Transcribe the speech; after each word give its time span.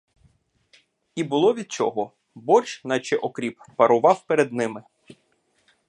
І 1.15 1.23
було 1.23 1.53
від 1.53 1.71
чого: 1.71 2.13
борщ, 2.35 2.85
наче 2.85 3.17
окріп, 3.17 3.59
парував 3.77 4.23
перед 4.27 4.53
ними. 4.53 4.83